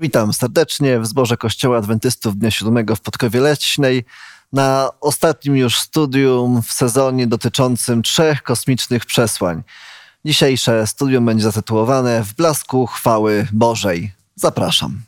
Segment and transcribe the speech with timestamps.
[0.00, 4.04] Witam serdecznie w zborze Kościoła Adwentystów Dnia Siódmego w Podkowie Leśnej
[4.52, 9.62] na ostatnim już studium w sezonie dotyczącym trzech kosmicznych przesłań.
[10.24, 14.12] Dzisiejsze studium będzie zatytułowane W blasku chwały Bożej.
[14.36, 15.02] Zapraszam.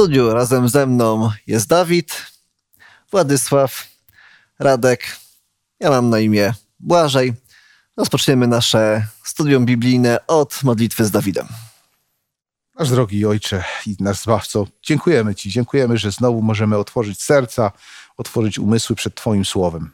[0.00, 2.26] Studiu razem ze mną jest Dawid,
[3.10, 3.88] Władysław,
[4.58, 5.16] Radek.
[5.80, 7.32] Ja mam na imię Błażej.
[7.96, 11.46] Rozpoczniemy nasze studium biblijne od modlitwy z Dawidem.
[12.78, 17.72] Nasz drogi Ojcze i nasz Zbawco, dziękujemy Ci, dziękujemy, że znowu możemy otworzyć serca,
[18.16, 19.90] otworzyć umysły przed Twoim Słowem.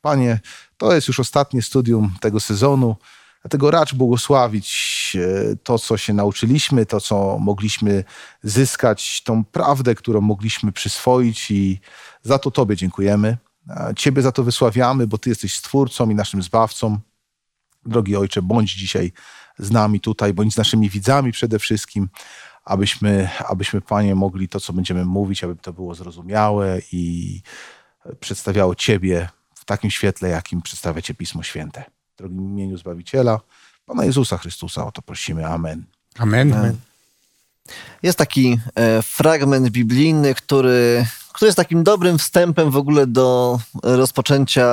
[0.00, 0.40] Panie,
[0.76, 2.96] to jest już ostatnie studium tego sezonu,
[3.42, 8.04] dlatego racz błogosławić e, to, co się nauczyliśmy, to, co mogliśmy
[8.42, 11.80] zyskać, tą prawdę, którą mogliśmy przyswoić i
[12.22, 13.36] za to Tobie dziękujemy.
[13.96, 16.98] Ciebie za to wysławiamy, bo Ty jesteś Stwórcą i naszym Zbawcą.
[17.86, 19.12] Drogi Ojcze, bądź dzisiaj
[19.58, 22.08] z nami tutaj, bądź z naszymi widzami przede wszystkim,
[22.64, 27.40] abyśmy, abyśmy Panie, mogli to, co będziemy mówić, aby to było zrozumiałe i
[28.20, 31.84] przedstawiało Ciebie w takim świetle, jakim przedstawia Cię Pismo Święte.
[32.22, 33.40] W drogim imieniu Zbawiciela,
[33.86, 35.46] Pana Jezusa Chrystusa, o to prosimy.
[35.46, 35.84] Amen.
[36.52, 36.76] Amen.
[38.02, 44.66] Jest taki e, fragment biblijny, który, który jest takim dobrym wstępem w ogóle do rozpoczęcia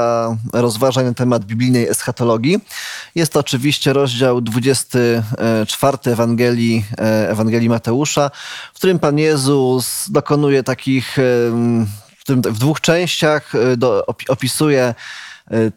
[0.53, 2.59] rozważań na temat biblijnej eschatologii.
[3.15, 8.31] Jest to oczywiście rozdział 24 Ewangelii, e, Ewangelii Mateusza,
[8.73, 14.31] w którym Pan Jezus dokonuje takich, em, w, tym, w dwóch częściach e, do, opi-
[14.31, 14.95] opisuje e,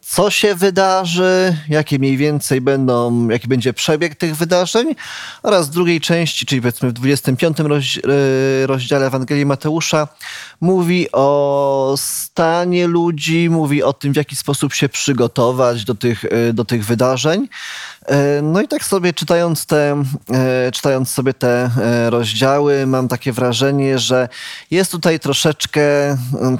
[0.00, 4.94] co się wydarzy, jakie mniej więcej będą, jaki będzie przebieg tych wydarzeń
[5.42, 10.08] oraz w drugiej części, czyli powiedzmy w 25 roz, e, rozdziale Ewangelii Mateusza
[10.60, 16.52] mówi o stanie ludzi, mówi o tym, w jaki sposób się przygotować do tych, e,
[16.52, 17.48] do tych wydarzeń.
[18.06, 20.02] E, No i tak sobie czytając te,
[20.72, 21.70] czytając sobie te
[22.10, 24.28] rozdziały, mam takie wrażenie, że
[24.70, 25.82] jest tutaj troszeczkę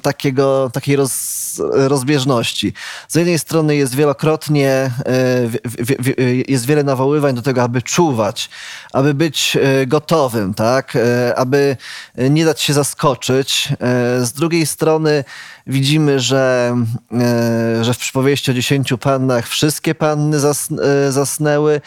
[0.03, 1.12] takiego, takiej roz,
[1.59, 2.73] rozbieżności.
[3.09, 8.51] Z jednej strony jest wielokrotnie, e, jest wiele nawoływań do tego, aby czuwać,
[8.93, 10.97] aby być e, gotowym, tak?
[10.97, 11.77] E, aby
[12.19, 13.69] nie dać się zaskoczyć.
[14.21, 15.25] Z drugiej strony
[15.67, 16.77] widzimy, że,
[17.83, 20.69] że w przypowieści o dziesięciu pannach wszystkie panny zas,
[21.11, 21.81] zasnęły.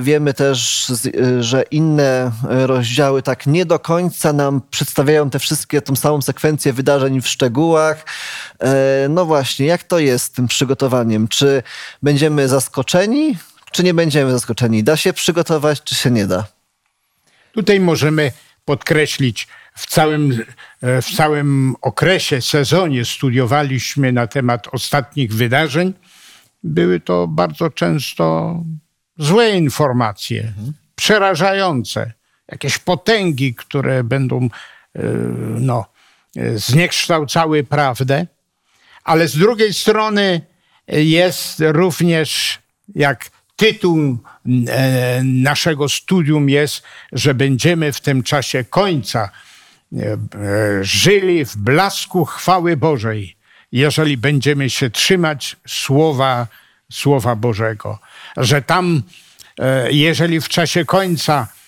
[0.00, 0.92] Wiemy też,
[1.40, 7.20] że inne rozdziały tak nie do końca nam przedstawiają te wszystkie, tą samą sekwencję wydarzeń
[7.20, 8.04] w szczegółach.
[8.74, 11.28] E, No właśnie, jak to jest z tym przygotowaniem?
[11.28, 11.62] Czy
[12.02, 13.36] będziemy zaskoczeni,
[13.72, 14.84] czy nie będziemy zaskoczeni?
[14.84, 16.44] Da się przygotować, czy się nie da?
[17.52, 18.32] Tutaj możemy
[18.64, 20.44] podkreślić, w całym,
[20.82, 25.92] e, w całym okresie, sezonie studiowaliśmy na temat ostatnich wydarzeń.
[26.62, 28.56] Były to bardzo często
[29.18, 30.52] złe informacje,
[30.94, 32.12] przerażające,
[32.48, 35.02] jakieś potęgi, które będą e,
[35.60, 35.84] no,
[36.56, 38.26] zniekształcały prawdę.
[39.04, 40.40] Ale z drugiej strony
[40.88, 42.58] jest również,
[42.94, 44.18] jak tytuł
[44.68, 46.82] e, naszego studium jest,
[47.12, 49.30] że będziemy w tym czasie końca
[49.92, 50.18] e, e,
[50.84, 53.36] żyli w blasku chwały Bożej,
[53.72, 56.46] jeżeli będziemy się trzymać słowa,
[56.92, 57.98] słowa Bożego.
[58.36, 59.02] Że tam,
[59.58, 61.63] e, jeżeli w czasie końca e,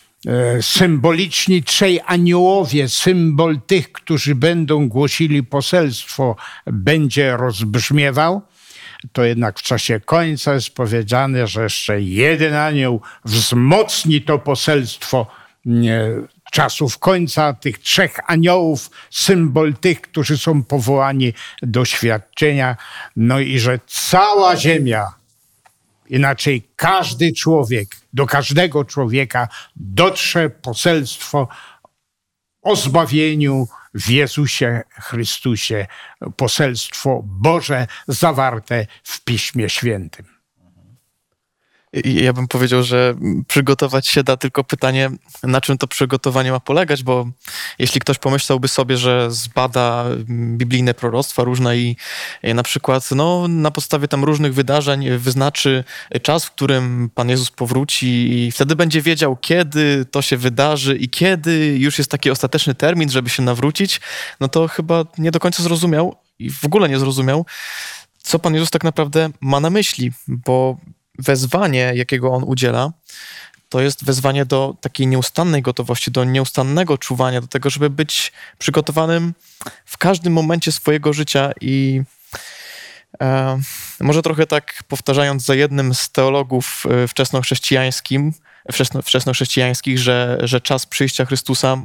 [0.60, 8.42] symboliczni trzej aniołowie, symbol tych, którzy będą głosili poselstwo, będzie rozbrzmiewał,
[9.12, 15.26] to jednak w czasie końca jest powiedziane, że jeszcze jeden anioł wzmocni to poselstwo
[16.52, 21.32] czasów końca, tych trzech aniołów, symbol tych, którzy są powołani
[21.62, 22.76] do świadczenia,
[23.16, 25.06] no i że cała ziemia
[26.08, 31.48] Inaczej każdy człowiek, do każdego człowieka dotrze poselstwo
[32.62, 35.86] o zbawieniu w Jezusie Chrystusie,
[36.36, 40.35] poselstwo Boże zawarte w Piśmie Świętym.
[42.04, 43.14] Ja bym powiedział, że
[43.48, 45.10] przygotować się da, tylko pytanie,
[45.42, 47.26] na czym to przygotowanie ma polegać, bo
[47.78, 50.04] jeśli ktoś pomyślałby sobie, że zbada
[50.56, 51.96] biblijne proroctwa różne i
[52.42, 55.84] na przykład no, na podstawie tam różnych wydarzeń wyznaczy
[56.22, 61.08] czas, w którym Pan Jezus powróci i wtedy będzie wiedział, kiedy to się wydarzy i
[61.08, 64.00] kiedy już jest taki ostateczny termin, żeby się nawrócić,
[64.40, 67.46] no to chyba nie do końca zrozumiał i w ogóle nie zrozumiał,
[68.18, 70.76] co Pan Jezus tak naprawdę ma na myśli, bo
[71.18, 72.92] wezwanie, jakiego on udziela,
[73.68, 79.34] to jest wezwanie do takiej nieustannej gotowości, do nieustannego czuwania, do tego, żeby być przygotowanym
[79.84, 82.02] w każdym momencie swojego życia i
[83.22, 83.60] e,
[84.00, 87.08] może trochę tak powtarzając za jednym z teologów e,
[88.72, 91.76] wczesnochrześcijańskim, wczesnochrześcijańskich, że, że czas przyjścia Chrystusa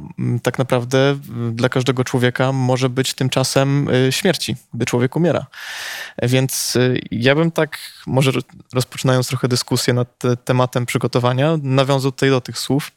[0.42, 1.18] tak naprawdę
[1.52, 5.46] dla każdego człowieka może być tym czasem y, śmierci, gdy człowiek umiera.
[6.22, 8.32] Więc y, ja bym tak, może
[8.72, 12.90] rozpoczynając trochę dyskusję nad tematem przygotowania, nawiązał tutaj do tych słów.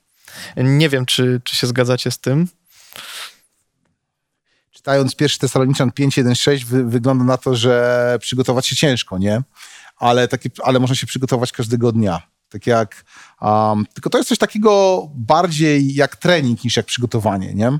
[0.58, 2.48] Nie wiem, czy, czy się zgadzacie z tym.
[4.72, 9.42] Czytając pierwszy Tesaloniczan 5.1.6 wy, wygląda na to, że przygotować się ciężko, nie?
[9.98, 13.06] Ale, takie, ale można się przygotować każdego dnia tak jak,
[13.42, 17.80] um, tylko to jest coś takiego bardziej jak trening niż jak przygotowanie, nie?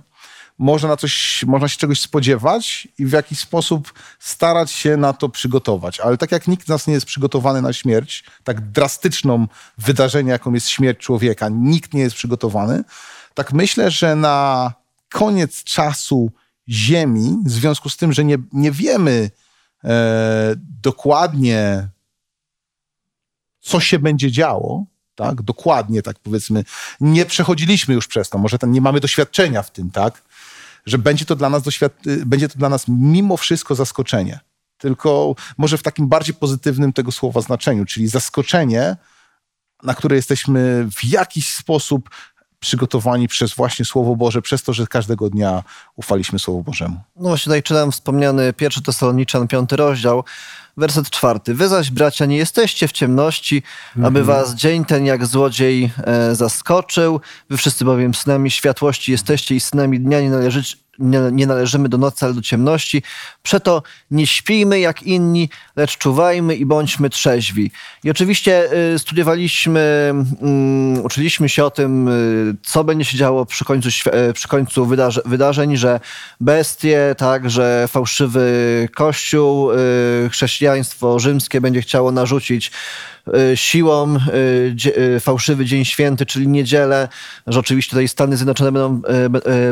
[0.58, 5.30] Można, na coś, można się czegoś spodziewać i w jakiś sposób starać się na to
[5.30, 6.00] przygotować.
[6.00, 9.48] Ale tak jak nikt z nas nie jest przygotowany na śmierć, tak drastyczną
[9.78, 12.84] wydarzenie, jaką jest śmierć człowieka, nikt nie jest przygotowany,
[13.34, 14.74] tak myślę, że na
[15.10, 16.32] koniec czasu
[16.70, 19.32] Ziemi, w związku z tym, że nie, nie wiemy
[19.84, 21.90] e, dokładnie,
[23.66, 24.86] co się będzie działo,
[25.16, 26.64] tak, dokładnie, tak powiedzmy,
[27.02, 30.22] nie przechodziliśmy już przez to, może ten, nie mamy doświadczenia w tym, tak,
[30.86, 34.40] że będzie to dla nas doświad- y, będzie to dla nas mimo wszystko zaskoczenie.
[34.78, 38.98] Tylko może w takim bardziej pozytywnym tego słowa znaczeniu, czyli zaskoczenie,
[39.84, 42.10] na które jesteśmy w jakiś sposób
[42.66, 45.64] przygotowani przez właśnie Słowo Boże, przez to, że każdego dnia
[45.96, 47.00] ufaliśmy Słowu Bożemu.
[47.16, 50.24] No właśnie tutaj czytam wspomniany pierwszy Tesaloniczan, piąty rozdział,
[50.78, 51.54] werset czwarty.
[51.54, 54.06] Wy zaś, bracia, nie jesteście w ciemności, mhm.
[54.06, 57.22] aby was dzień ten jak złodziej e, zaskoczył.
[57.50, 61.98] Wy wszyscy bowiem synami światłości jesteście i synami dnia nie należycie nie, nie należymy do
[61.98, 63.04] nocy, ale do ciemności.
[63.44, 67.72] Przeto nie śpijmy jak inni, lecz czuwajmy i bądźmy trzeźwi.
[68.04, 70.14] I oczywiście y, studiowaliśmy,
[70.98, 73.90] y, uczyliśmy się o tym, y, co będzie się działo przy końcu,
[74.30, 76.00] y, przy końcu wydarzy wydarzeń, że
[76.42, 82.72] bestie, tak, że fałszywy kościół, y, chrześcijaństwo rzymskie będzie chciało narzucić
[83.56, 84.76] siłą y,
[85.16, 87.08] y, fałszywy Dzień Święty, czyli niedzielę,
[87.48, 89.02] że oczywiście tutaj Stany Zjednoczone będą,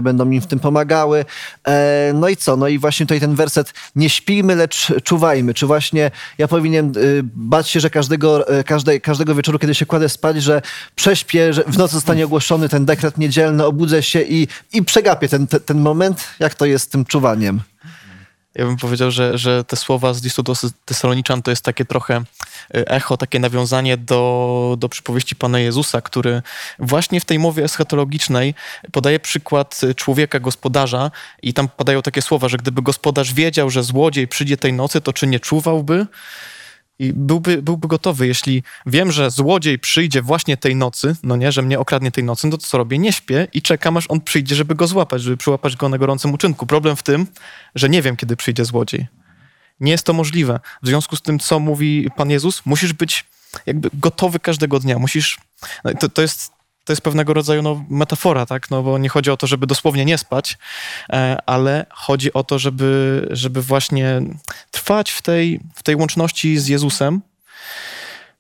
[0.02, 1.26] będą im w tym pomagały.
[1.68, 2.58] E, no i co?
[2.58, 5.54] No i właśnie tutaj ten werset nie śpijmy, lecz czuwajmy.
[5.54, 10.44] Czy właśnie ja powinienem bać się, że każdego, każdej, każdego wieczoru, kiedy się kładę spać,
[10.44, 10.62] że
[10.96, 15.48] prześpię, że w nocy zostanie ogłoszony ten dekret niedzielny, obudzę się i, i przegapię ten,
[15.48, 17.62] ten, ten moment, jak to jest z tym czuwaniem.
[18.56, 20.54] Ja bym powiedział, że, że te słowa z listu do
[20.86, 22.24] Tesaloniczan to jest takie trochę y,
[22.88, 26.42] echo, takie nawiązanie do, do przypowieści Pana Jezusa, który
[26.80, 28.54] właśnie w tej mowie eschatologicznej
[28.92, 31.12] podaje przykład człowieka, gospodarza
[31.42, 35.14] i tam padają takie słowa, że gdyby gospodarz wiedział, że złodziej przyjdzie tej nocy, to
[35.14, 36.08] czy nie czuwałby?
[37.00, 41.62] I byłby, byłby gotowy, jeśli wiem, że złodziej przyjdzie właśnie tej nocy, no nie, że
[41.62, 42.98] mnie okradnie tej nocy, no to co robię?
[42.98, 46.34] Nie śpię i czekam, aż on przyjdzie, żeby go złapać, żeby przyłapać go na gorącym
[46.34, 46.66] uczynku.
[46.66, 47.28] Problem w tym,
[47.76, 49.08] że nie wiem, kiedy przyjdzie złodziej.
[49.80, 50.60] Nie jest to możliwe.
[50.84, 53.26] W związku z tym, co mówi Pan Jezus, musisz być
[53.66, 55.00] jakby gotowy każdego dnia.
[55.00, 55.38] Musisz.
[55.84, 56.53] No to, to jest
[56.84, 58.70] to jest pewnego rodzaju no, metafora, tak?
[58.72, 60.58] No, bo nie chodzi o to, żeby dosłownie nie spać,
[61.10, 64.22] e, ale chodzi o to, żeby, żeby właśnie
[64.72, 67.22] trwać w tej, w tej łączności z Jezusem,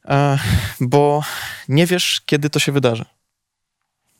[0.05, 0.39] e,
[0.79, 1.23] bo
[1.67, 3.05] nie wiesz, kiedy to się wydarzy.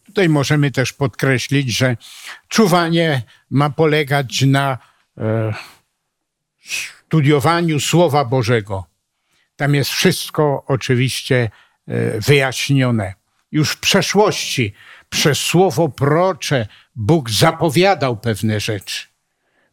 [0.06, 1.98] Tutaj możemy też podkreślić, że
[2.48, 4.78] czuwanie ma polegać na
[5.18, 5.54] e,
[6.64, 8.86] studiowaniu Słowa Bożego.
[9.56, 11.50] Tam jest wszystko oczywiście
[11.88, 13.23] e, wyjaśnione
[13.54, 14.74] już w przeszłości
[15.10, 19.08] przez słowo procze Bóg zapowiadał pewne rzeczy.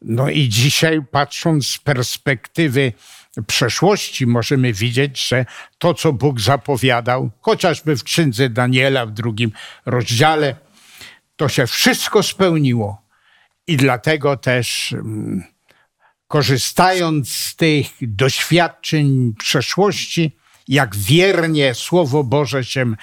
[0.03, 2.93] No i dzisiaj, patrząc z perspektywy
[3.47, 5.47] przeszłości, możemy widzieć, że
[5.79, 9.53] to, co Bóg zapowiadał, chociażby w księdze Daniela w drugim
[9.87, 10.57] rozdziale,
[11.37, 13.03] to się wszystko spełniło.
[13.67, 15.45] I dlatego też, mm,
[16.29, 20.37] korzystając z tych doświadczeń przeszłości,
[20.69, 22.95] jak wiernie Słowo Boże się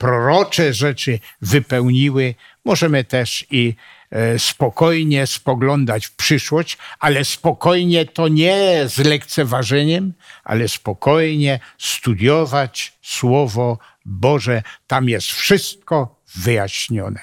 [0.00, 3.74] prorocze rzeczy wypełniły, możemy też i
[4.10, 10.12] e, spokojnie spoglądać w przyszłość, ale spokojnie to nie z lekceważeniem,
[10.44, 14.62] ale spokojnie studiować Słowo Boże.
[14.86, 17.20] Tam jest wszystko wyjaśnione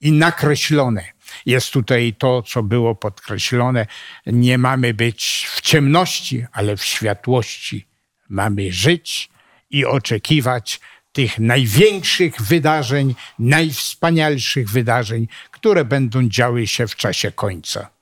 [0.00, 1.04] i nakreślone.
[1.46, 3.86] Jest tutaj to, co było podkreślone.
[4.26, 7.86] Nie mamy być w ciemności, ale w światłości.
[8.28, 9.28] Mamy żyć
[9.70, 10.80] i oczekiwać
[11.16, 17.95] tych największych wydarzeń, najwspanialszych wydarzeń, które będą działy się w czasie końca.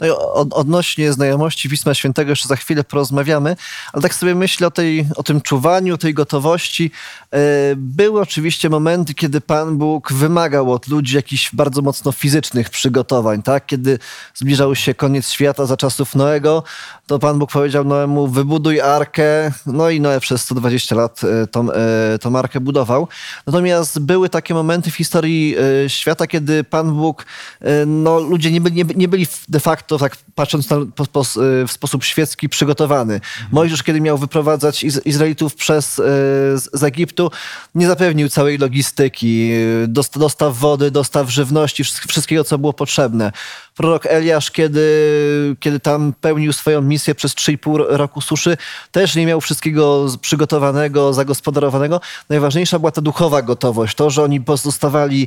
[0.00, 3.56] No i od, odnośnie znajomości Pisma Świętego jeszcze za chwilę porozmawiamy,
[3.92, 6.90] ale tak sobie myślę o, tej, o tym czuwaniu, tej gotowości.
[7.32, 7.38] E,
[7.76, 13.66] były oczywiście momenty, kiedy Pan Bóg wymagał od ludzi jakichś bardzo mocno fizycznych przygotowań, tak?
[13.66, 13.98] Kiedy
[14.34, 16.62] zbliżał się koniec świata za czasów Noego,
[17.06, 21.72] to Pan Bóg powiedział Noemu, wybuduj arkę, no i Noe przez 120 lat e, tą,
[21.72, 23.08] e, tą arkę budował.
[23.46, 25.56] Natomiast były takie momenty w historii
[25.88, 27.26] świata, kiedy Pan Bóg,
[27.86, 31.24] no ludzie nie byli, nie byli de facto, tak patrząc na, po, po,
[31.68, 33.20] w sposób świecki, przygotowany.
[33.52, 37.30] Mojżesz, kiedy miał wyprowadzać Izraelitów przez, z, z Egiptu,
[37.74, 39.50] nie zapewnił całej logistyki,
[40.14, 43.32] dostaw wody, dostaw żywności, wszystkiego, co było potrzebne
[43.78, 44.86] prorok Eliasz, kiedy,
[45.60, 48.56] kiedy tam pełnił swoją misję przez 3,5 roku suszy,
[48.92, 52.00] też nie miał wszystkiego przygotowanego, zagospodarowanego.
[52.28, 55.26] Najważniejsza była ta duchowa gotowość, to, że oni pozostawali e,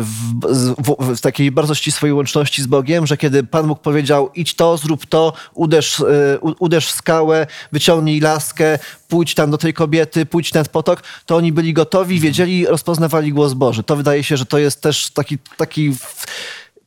[0.00, 0.44] w,
[0.78, 4.76] w, w takiej bardzo ścisłej łączności z Bogiem, że kiedy Pan Bóg powiedział idź to,
[4.76, 10.50] zrób to, uderz, e, uderz w skałę, wyciągnij laskę, pójdź tam do tej kobiety, pójdź
[10.50, 13.82] ten potok, to oni byli gotowi, wiedzieli, rozpoznawali głos Boży.
[13.82, 15.94] To wydaje się, że to jest też taki, taki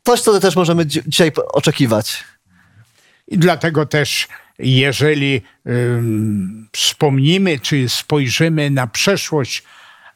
[0.05, 2.23] coś, co też możemy dzisiaj oczekiwać.
[3.27, 4.27] I dlatego też,
[4.59, 5.41] jeżeli
[6.71, 9.63] wspomnimy, czy spojrzymy na przeszłość,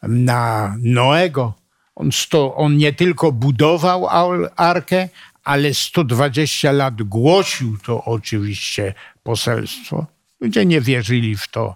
[0.04, 1.54] na Noego,
[1.96, 4.08] on, sto, on nie tylko budował
[4.56, 5.10] arkę,
[5.44, 8.94] ale 120 lat głosił to oczywiście
[9.24, 10.06] poselstwo.
[10.42, 11.76] Ludzie nie wierzyli w to,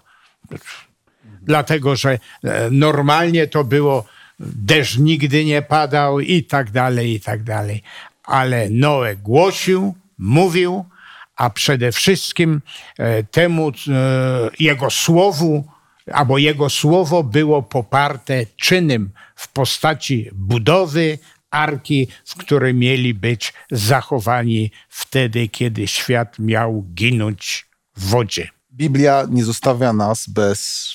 [1.42, 4.04] dlatego że e, normalnie to było
[4.40, 7.82] deszcz nigdy nie padał i tak dalej, i tak dalej.
[8.24, 10.84] Ale Noe głosił, mówił,
[11.36, 12.62] a przede wszystkim
[12.98, 13.72] e, temu e,
[14.58, 15.64] jego słowu,
[16.12, 21.18] albo jego słowo było poparte czynem w postaci budowy
[21.50, 28.48] arki, w której mieli być zachowani wtedy, kiedy świat miał ginąć w wodzie.
[28.72, 30.88] Biblia nie zostawia nas bez,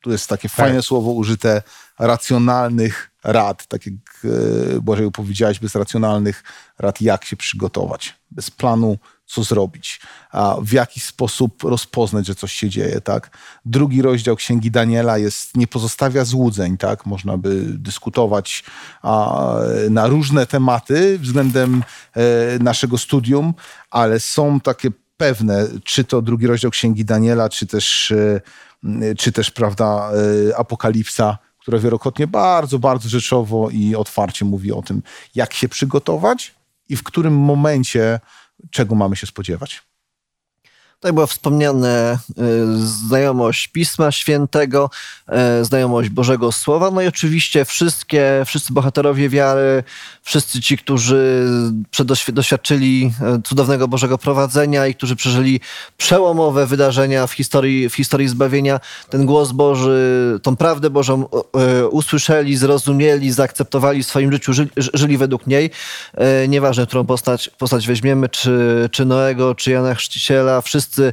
[0.00, 0.56] tu jest takie tak.
[0.56, 1.62] fajne słowo użyte,
[2.02, 3.94] racjonalnych rad, tak jak
[4.24, 6.44] e, Bożej powiedziałeś, bez racjonalnych
[6.78, 12.52] rad, jak się przygotować, bez planu, co zrobić, a w jaki sposób rozpoznać, że coś
[12.52, 13.38] się dzieje, tak?
[13.64, 17.06] Drugi rozdział Księgi Daniela jest, nie pozostawia złudzeń, tak?
[17.06, 18.64] Można by dyskutować
[19.02, 19.54] a,
[19.90, 21.82] na różne tematy względem
[22.14, 22.22] e,
[22.58, 23.54] naszego studium,
[23.90, 29.50] ale są takie pewne, czy to drugi rozdział Księgi Daniela, czy też, e, czy też
[29.50, 30.10] prawda,
[30.50, 35.02] e, Apokalipsa, która wielokrotnie bardzo, bardzo rzeczowo i otwarcie mówi o tym,
[35.34, 36.54] jak się przygotować
[36.88, 38.20] i w którym momencie
[38.70, 39.82] czego mamy się spodziewać.
[41.02, 42.16] Tutaj była wspomniana y,
[43.08, 44.90] znajomość Pisma Świętego,
[45.60, 49.84] y, znajomość Bożego Słowa, no i oczywiście wszystkie, wszyscy bohaterowie wiary,
[50.22, 51.46] wszyscy ci, którzy
[52.32, 55.60] doświadczyli y, cudownego Bożego prowadzenia i którzy przeżyli
[55.96, 58.80] przełomowe wydarzenia w historii, w historii zbawienia,
[59.10, 61.26] ten głos Boży, tą prawdę Bożą
[61.90, 65.70] usłyszeli, zrozumieli, zaakceptowali w swoim życiu, żyli, żyli według niej.
[66.48, 71.12] Nieważne, którą postać, postać weźmiemy, czy, czy Noego, czy Jana Chrzciciela, wszyscy wszyscy,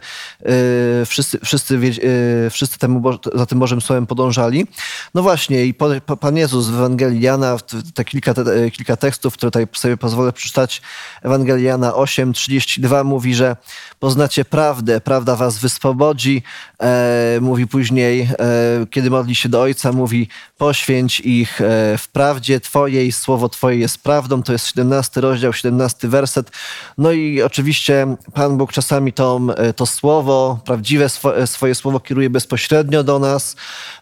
[1.01, 4.67] e, wszyscy, wszyscy, e, wszyscy temu, za tym Bożym Słowem podążali.
[5.13, 5.73] No właśnie, i
[6.19, 7.57] Pan Jezus w Ewangelii Jana,
[7.93, 10.81] te kilka, te, kilka tekstów, które tutaj sobie pozwolę przeczytać,
[11.23, 13.55] Ewangelii Jana 8, 32 mówi, że
[13.99, 16.43] poznacie prawdę, prawda was wyswobodzi.
[16.81, 22.59] E, mówi później, e, kiedy modli się do Ojca, mówi poświęć ich e, w prawdzie
[22.59, 24.43] Twojej, słowo Twoje jest prawdą.
[24.43, 26.51] To jest 17 rozdział, 17 werset.
[26.97, 32.29] No i oczywiście Pan Bóg czasami to, e, to słowo, prawdziwe swo, swoje słowo kieruje
[32.29, 33.55] bezpośrednio do nas.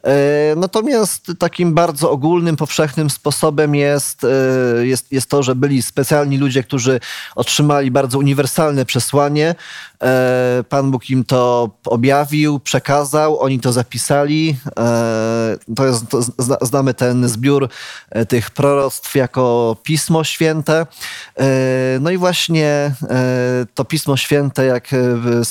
[0.04, 4.26] E, natomiast takim bardzo ogólnym, powszechnym sposobem jest,
[4.82, 7.00] jest, jest to, że byli specjalni ludzie, którzy
[7.36, 9.56] otrzymali bardzo uniwersalne przesłanie,
[10.04, 14.58] E, Pan Bóg im to objawił, przekazał, oni to zapisali.
[14.80, 16.22] E, to jest, to
[16.66, 17.70] znamy ten zbiór
[18.10, 20.86] e, tych proroctw jako Pismo Święte.
[22.00, 22.92] No i właśnie
[23.74, 24.90] to Pismo Święte, jak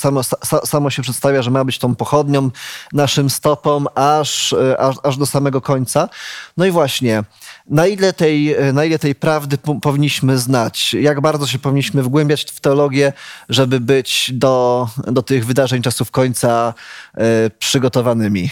[0.07, 0.23] samo,
[0.65, 2.49] samo się przedstawia, że ma być tą pochodnią
[2.93, 6.09] naszym stopom aż, aż, aż do samego końca.
[6.57, 7.23] No i właśnie
[7.69, 12.59] na ile tej, na ile tej prawdy powinniśmy znać, jak bardzo się powinniśmy wgłębiać w
[12.59, 13.13] teologię,
[13.49, 16.73] żeby być do, do tych wydarzeń czasów końca
[17.13, 18.49] e, przygotowanymi.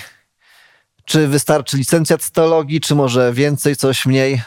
[1.06, 4.42] Czy wystarczy licencjat z teologii, czy może więcej, coś mniej?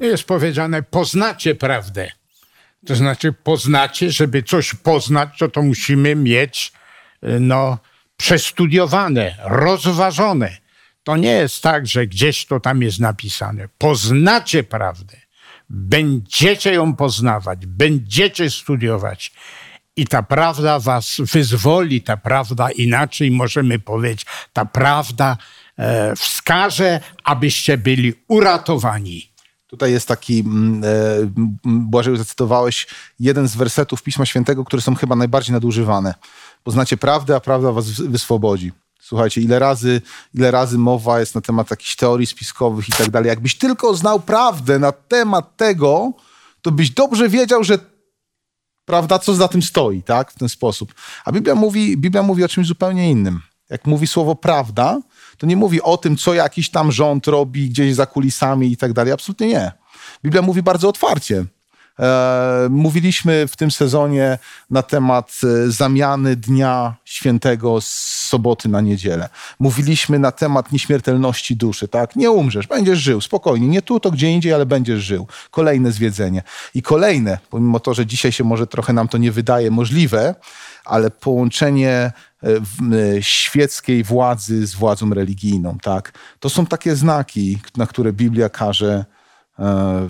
[0.00, 2.12] Jest powiedziane, poznacie prawdę.
[2.86, 6.72] To znaczy, poznacie, żeby coś poznać, to to musimy mieć
[7.22, 7.78] e, no,
[8.16, 10.56] przestudiowane, rozważone.
[11.04, 13.68] To nie jest tak, że gdzieś to tam jest napisane.
[13.78, 15.16] Poznacie prawdę.
[15.68, 19.32] będziecie ją poznawać, będziecie studiować.
[19.96, 25.36] I ta prawda was wyzwoli, ta prawda inaczej możemy powiedzieć, ta prawda
[25.78, 29.33] e, wskaże, abyście byli uratowani.
[29.66, 30.88] Tutaj jest taki, mm, e,
[31.66, 32.86] m, Błażeju, zacytowałeś
[33.20, 36.14] jeden z wersetów Pisma Świętego, które są chyba najbardziej nadużywane.
[36.64, 38.72] Poznacie prawdę, a prawda was wyswobodzi.
[39.00, 40.02] Słuchajcie, ile razy,
[40.34, 43.28] ile razy mowa jest na temat jakichś teorii spiskowych i tak dalej.
[43.28, 46.12] Jakbyś tylko znał prawdę na temat tego,
[46.62, 47.78] to byś dobrze wiedział, że
[48.84, 50.32] prawda, co za tym stoi, tak?
[50.32, 50.94] W ten sposób.
[51.24, 53.40] A Biblia mówi, Biblia mówi o czymś zupełnie innym.
[53.70, 55.00] Jak mówi słowo prawda,
[55.38, 58.92] to nie mówi o tym, co jakiś tam rząd robi gdzieś za kulisami i tak
[58.92, 59.12] dalej.
[59.12, 59.72] Absolutnie nie.
[60.24, 61.44] Biblia mówi bardzo otwarcie.
[62.00, 64.38] E, mówiliśmy w tym sezonie
[64.70, 67.88] na temat e, zamiany Dnia Świętego z
[68.28, 69.28] soboty na niedzielę.
[69.58, 72.16] Mówiliśmy na temat nieśmiertelności duszy, tak?
[72.16, 73.68] Nie umrzesz, będziesz żył, spokojnie.
[73.68, 75.26] Nie tu, to gdzie indziej, ale będziesz żył.
[75.50, 76.42] Kolejne zwiedzenie.
[76.74, 80.34] I kolejne, pomimo to, że dzisiaj się może trochę nam to nie wydaje możliwe,
[80.84, 86.12] ale połączenie e, świeckiej władzy z władzą religijną, tak?
[86.40, 89.04] To są takie znaki, na które Biblia każe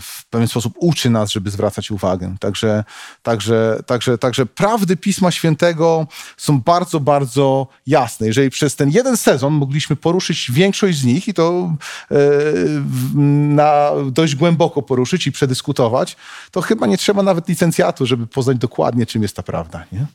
[0.01, 2.35] w pewien sposób uczy nas, żeby zwracać uwagę.
[2.41, 2.85] Także,
[3.23, 8.27] także, także, także prawdy Pisma Świętego są bardzo, bardzo jasne.
[8.27, 11.77] Jeżeli przez ten jeden sezon mogliśmy poruszyć większość z nich i to
[12.11, 12.17] e,
[13.55, 16.17] na dość głęboko poruszyć i przedyskutować,
[16.51, 19.85] to chyba nie trzeba nawet licencjatu, żeby poznać dokładnie, czym jest ta prawda.
[19.93, 20.07] Nie?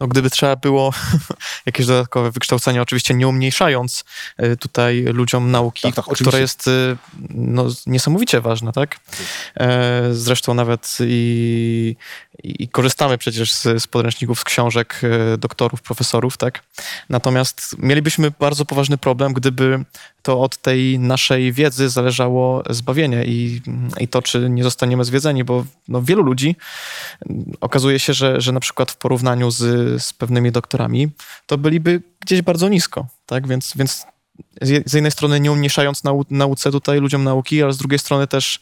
[0.00, 0.92] No, gdyby trzeba było
[1.66, 4.04] jakieś dodatkowe wykształcenie, oczywiście nie umniejszając
[4.36, 6.96] e, tutaj ludziom nauki, tak, tak, które jest e,
[7.30, 9.00] no, niesamowicie ważne, tak?
[9.56, 11.96] E, zresztą nawet i,
[12.44, 15.00] i korzystamy przecież z, z, podręczników, z książek
[15.38, 16.62] doktorów, profesorów, tak?
[17.08, 19.84] Natomiast mielibyśmy bardzo poważny problem, gdyby
[20.22, 23.62] to od tej naszej wiedzy zależało zbawienie i,
[24.00, 26.56] i to, czy nie zostaniemy zwiedzeni, bo no, wielu ludzi
[27.60, 29.58] okazuje się, że, że na przykład w porównaniu z,
[30.02, 31.08] z pewnymi doktorami,
[31.46, 33.48] to byliby gdzieś bardzo nisko, tak?
[33.48, 34.06] Więc, więc
[34.86, 38.60] z jednej strony nie umniejszając nau nauce tutaj ludziom nauki, ale z drugiej strony też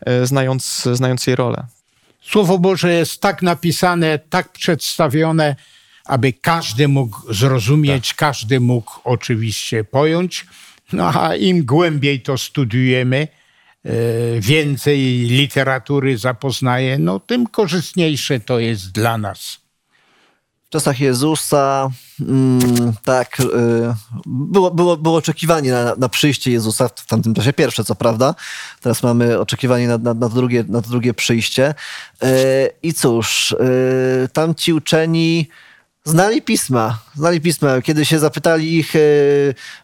[0.00, 1.66] e, znając, znając jej rolę.
[2.22, 5.56] Słowo Boże jest tak napisane, tak przedstawione,
[6.04, 8.16] aby każdy mógł zrozumieć, tak.
[8.16, 10.46] każdy mógł oczywiście pojąć.
[10.92, 13.28] No a im głębiej to studiujemy,
[13.84, 13.90] e,
[14.40, 19.60] więcej literatury zapoznaje, no tym korzystniejsze to jest dla nas.
[20.66, 23.44] W czasach Jezusa mm, tak, y,
[24.26, 28.34] było, było, było oczekiwanie na, na przyjście Jezusa, w tamtym czasie pierwsze, co prawda.
[28.80, 31.74] Teraz mamy oczekiwanie na, na, na, drugie, na drugie przyjście.
[32.22, 32.26] Y,
[32.82, 33.56] I cóż,
[34.32, 35.48] tamci uczeni
[36.04, 37.82] Znali pisma, znali pisma.
[37.82, 38.98] Kiedy się zapytali ich e,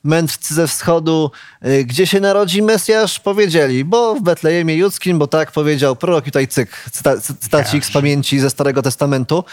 [0.04, 5.52] mędrcy ze wschodu, e, gdzie się narodzi Mesjasz, powiedzieli, bo w Betlejemie Judzkim, bo tak
[5.52, 9.44] powiedział prorok i tutaj cyk, cyta, cytacik z pamięci ze Starego Testamentu.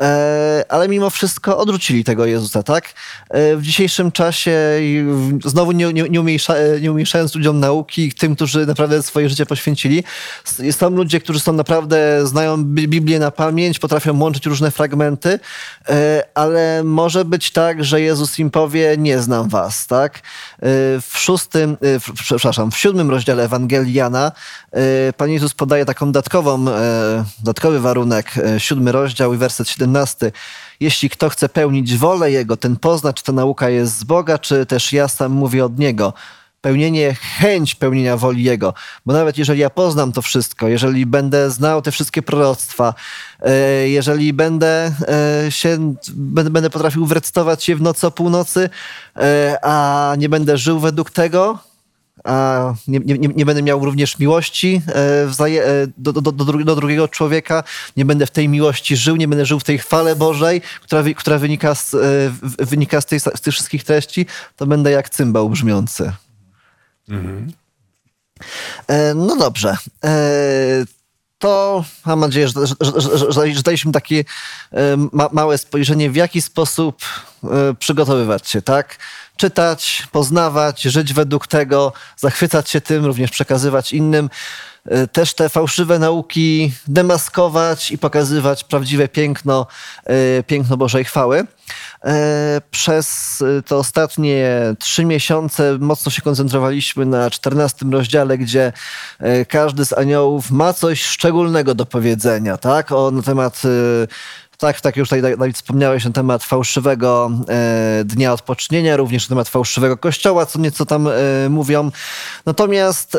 [0.00, 2.94] E, ale mimo wszystko odrzucili tego Jezusa, tak?
[3.30, 4.58] W dzisiejszym czasie,
[5.44, 10.04] znowu nie, nie, nie, umniejsza, nie umniejszając ludziom nauki, tym, którzy naprawdę swoje życie poświęcili,
[10.70, 15.38] są ludzie, którzy są naprawdę, znają Biblię na pamięć, potrafią łączyć różne fragmenty,
[16.34, 20.20] ale może być tak, że Jezus im powie, nie znam was, tak?
[21.00, 21.76] W szóstym,
[22.14, 24.32] przepraszam, w siódmym rozdziale Ewangelii Jana
[25.16, 26.64] Pan Jezus podaje taką dodatkową,
[27.38, 30.32] dodatkowy warunek, siódmy rozdział i werset 17.
[30.80, 34.66] Jeśli kto chce pełnić wolę Jego, ten pozna, czy ta nauka jest z Boga, czy
[34.66, 36.12] też ja sam mówię od Niego
[36.64, 38.74] pełnienie, chęć pełnienia woli Jego.
[39.06, 42.94] Bo nawet jeżeli ja poznam to wszystko, jeżeli będę znał te wszystkie proroctwa,
[43.40, 44.92] e, jeżeli będę
[45.46, 48.70] e, się, będę potrafił wrecytować się w nocy o północy,
[49.16, 51.58] e, a nie będę żył według tego,
[52.24, 54.82] a nie, nie, nie będę miał również miłości
[55.98, 57.64] do, do, do, do, drugiego człowieka,
[57.96, 61.38] nie będę w tej miłości żył, nie będę żył w tej chwale Bożej, która, która
[61.38, 61.96] wynika, z,
[62.58, 66.12] wynika z, tej, z tych wszystkich treści, to będę jak cymbał brzmiący.
[67.08, 67.52] Mhm.
[69.14, 69.76] No dobrze.
[70.04, 70.14] E,
[71.38, 73.00] to mam nadzieję, że, że,
[73.32, 74.24] że, że daliśmy takie
[74.72, 77.02] e, ma, małe spojrzenie, w jaki sposób
[77.78, 78.98] przygotowywać się, tak?
[79.36, 84.30] Czytać, poznawać, żyć według tego, zachwycać się tym, również przekazywać innym.
[85.12, 89.66] Też te fałszywe nauki demaskować i pokazywać prawdziwe piękno,
[90.46, 91.46] piękno Bożej chwały.
[92.04, 98.72] E, przez te ostatnie trzy miesiące mocno się koncentrowaliśmy na czternastym rozdziale, gdzie
[99.48, 102.92] każdy z aniołów ma coś szczególnego do powiedzenia, tak?
[102.92, 103.62] O, na temat
[104.58, 109.96] Tak, tak, już tutaj wspomniałeś na temat fałszywego e, dnia odpocznienia, również na temat fałszywego
[109.96, 111.12] kościoła, co nieco tam e,
[111.48, 111.90] mówią.
[112.46, 113.18] Natomiast e,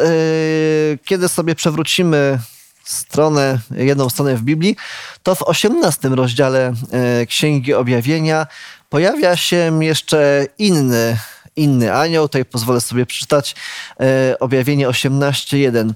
[1.05, 2.39] kiedy sobie przewrócimy
[2.85, 4.75] stronę, jedną stronę w Biblii,
[5.23, 8.47] to w 18 rozdziale e, Księgi Objawienia
[8.89, 11.17] pojawia się jeszcze inny,
[11.55, 12.27] inny anioł.
[12.27, 13.55] Tutaj pozwolę sobie przeczytać
[13.99, 15.93] e, Objawienie 18.1.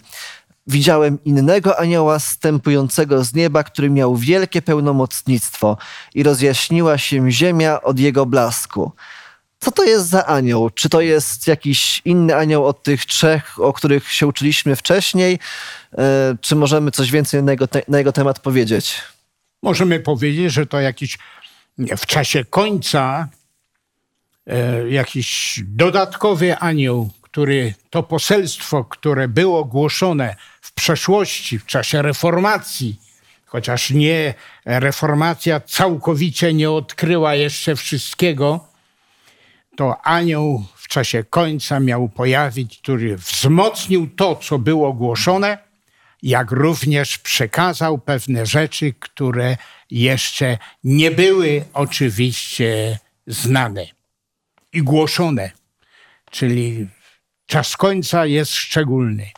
[0.70, 5.78] Widziałem innego anioła stępującego z nieba, który miał wielkie pełnomocnictwo
[6.16, 8.92] i rozjaśniła się ziemia od jego blasku.
[9.60, 10.70] Co to jest za anioł?
[10.70, 15.40] Czy to jest jakiś inny anioł od tych trzech, o których się uczyliśmy wcześniej?
[15.98, 19.02] E, czy możemy coś więcej na jego, na jego temat powiedzieć?
[19.64, 21.18] Możemy powiedzieć, że to jakiś
[21.98, 23.28] w czasie końca
[24.48, 33.00] e, jakiś dodatkowy anioł, który to poselstwo, które było głoszone w przeszłości, w czasie reformacji,
[33.46, 34.34] chociaż nie
[34.66, 38.68] reformacja całkowicie nie odkryła jeszcze wszystkiego,
[39.76, 45.58] to anioł w czasie końca miał pojawić, który wzmocnił to, co było głoszone,
[46.24, 49.58] jak również przekazał pewne rzeczy, które
[49.92, 53.86] jeszcze nie były oczywiście znane
[54.74, 55.52] i głoszone.
[56.32, 56.88] Czyli
[57.50, 59.32] czas końca jest szczególny.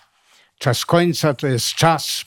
[0.57, 2.25] Czas końca to jest czas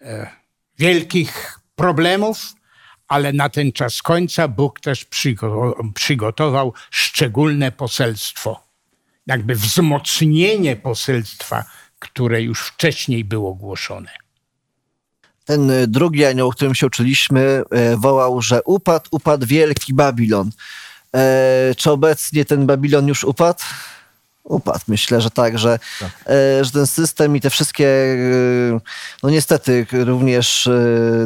[0.00, 0.30] e,
[0.78, 2.54] wielkich problemów,
[3.08, 5.06] ale na ten czas końca Bóg też
[5.94, 8.62] przygotował szczególne poselstwo.
[9.26, 11.64] Jakby wzmocnienie poselstwa,
[11.98, 14.10] które już wcześniej było głoszone.
[15.44, 20.50] Ten drugi anioł, o którym się uczyliśmy, e, wołał, że upadł, upadł wielki Babilon.
[21.14, 23.64] E, czy obecnie ten Babilon już upadł?
[24.48, 24.80] Upadł.
[24.88, 26.10] Myślę, że tak, że, tak.
[26.26, 28.80] E, że ten system i te wszystkie, e,
[29.22, 30.70] no niestety również e,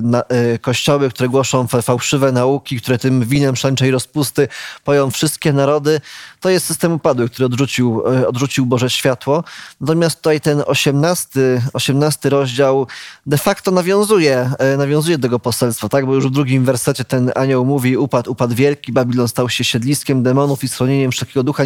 [0.02, 0.22] na,
[0.60, 4.48] kościoły, które głoszą fałszywe nauki, które tym winem szaleńczej rozpusty
[4.84, 6.00] poją wszystkie narody,
[6.40, 9.44] to jest system upadły, który odrzucił, odrzucił Boże światło.
[9.80, 12.86] Natomiast tutaj ten osiemnasty, osiemnasty rozdział
[13.26, 16.06] de facto nawiązuje, nawiązuje do tego poselstwa, tak?
[16.06, 20.22] bo już w drugim wersecie ten anioł mówi upadł, upadł wielki, Babilon stał się siedliskiem
[20.22, 21.64] demonów i schronieniem wszelkiego ducha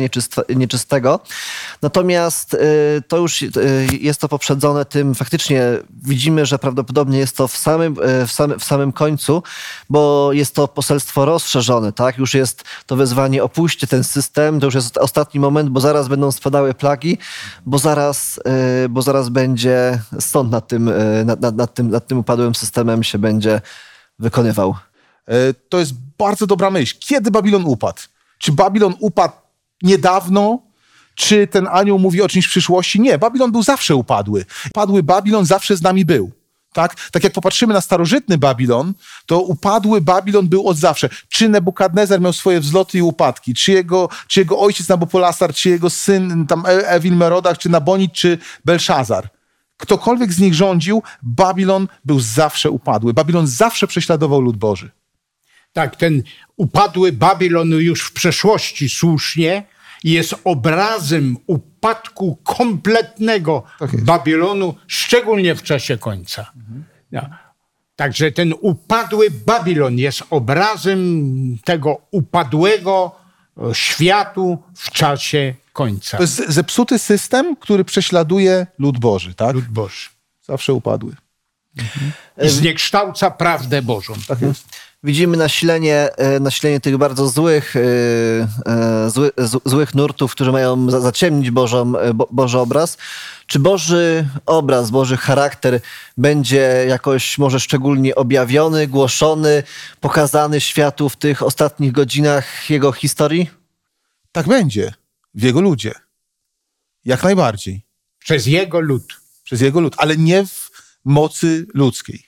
[0.49, 1.21] nieczystego.
[1.83, 2.59] Natomiast y,
[3.09, 3.49] to już y,
[4.01, 5.63] jest to poprzedzone tym, faktycznie
[6.03, 9.43] widzimy, że prawdopodobnie jest to w samym, y, w samym, w samym końcu,
[9.91, 12.19] bo jest to poselstwo rozszerzone, tak?
[12.19, 16.33] Już jest to wezwanie opuśćcie ten system, to już jest ostatni moment, bo zaraz będą
[16.33, 17.19] spadały plagi,
[17.67, 18.41] bo zaraz,
[18.91, 20.91] bo zaraz będzie sąd nad tym,
[21.25, 23.61] nad, nad, nad tym, nad tym upadłym systemem się będzie
[24.19, 24.75] wykonywał.
[25.29, 26.97] E, to jest bardzo dobra myśl.
[26.99, 28.01] Kiedy Babilon upadł?
[28.39, 29.35] Czy Babilon upadł
[29.83, 30.59] niedawno,
[31.17, 33.01] czy ten anioł mówi o czymś w przyszłości?
[33.01, 34.45] Nie, Babilon był zawsze upadły.
[34.75, 36.33] Padły Babilon zawsze z nami był.
[36.73, 37.11] Tak?
[37.11, 38.95] tak jak popatrzymy na starożytny Babilon,
[39.27, 41.09] to upadły Babilon był od zawsze.
[41.29, 43.55] Czy Nebukadnezar miał swoje wzloty i upadki?
[43.55, 48.13] Czy jego, czy jego ojciec Nabopolasar, czy jego syn tam e- Ewil Merodach, czy Nabonid,
[48.13, 49.29] czy Belszazar?
[49.77, 53.15] Ktokolwiek z nich rządził, Babilon był zawsze upadły.
[53.15, 54.91] Babilon zawsze prześladował lud Boży.
[55.73, 56.23] Tak, ten
[56.57, 59.63] upadły Babilon już w przeszłości słusznie,
[60.05, 66.53] jest obrazem upadku kompletnego tak Babilonu, szczególnie w czasie końca.
[66.57, 66.85] Mhm.
[67.97, 73.17] Także ten upadły Babilon jest obrazem tego upadłego
[73.59, 76.17] e, światu w czasie końca.
[76.17, 79.55] To jest zepsuty system, który prześladuje lud Boży, tak?
[79.55, 80.09] Lud Boży.
[80.43, 81.17] Zawsze upadły.
[81.79, 82.13] Mhm.
[82.51, 84.15] Zniekształca prawdę Bożą.
[84.29, 84.69] Tak jest
[85.07, 87.81] widzimy nasilenie, e, nasilenie tych bardzo złych, e,
[88.67, 89.31] e, zły,
[89.65, 91.93] złych nurtów, którzy mają zaciemnić Bożą,
[92.31, 92.97] Boży obraz.
[93.47, 95.81] Czy Boży obraz, Boży charakter
[96.17, 99.63] będzie jakoś może szczególnie objawiony, głoszony,
[100.01, 103.51] pokazany światu w tych ostatnich godzinach jego historii?
[104.33, 104.95] Tak będzie.
[105.35, 105.93] W jego ludzie.
[107.05, 107.83] Jak najbardziej.
[108.19, 109.21] Przez jego lud.
[109.45, 110.71] Przez jego lud, ale nie w
[111.05, 112.26] mocy ludzkiej.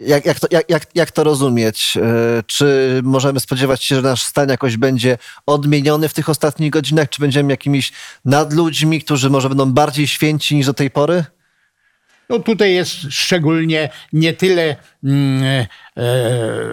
[0.00, 1.96] Jak, jak, to, jak, jak, to rozumieć?
[1.96, 7.08] E, czy możemy spodziewać się, że nasz stan jakoś będzie odmieniony w tych ostatnich godzinach?
[7.08, 7.92] Czy będziemy jakimiś
[8.24, 11.24] nadludźmi, którzy może będą bardziej święci niż do tej pory?
[12.28, 15.66] No tutaj jest szczególnie nie tyle mm, e,